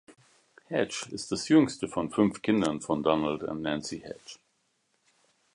Heche 0.69 1.11
ist 1.11 1.31
das 1.31 1.47
jüngste 1.47 1.87
von 1.87 2.09
fünf 2.09 2.41
Kindern 2.41 2.81
von 2.81 3.03
Donald 3.03 3.43
und 3.43 3.61
Nancy 3.61 3.99
Heche. 3.99 4.39